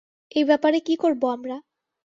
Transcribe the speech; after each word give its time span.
এই 0.31 0.43
ব্যাপারে 0.43 0.77
কী 0.79 0.95
করবো 0.95 1.25
আমরা? 1.27 1.55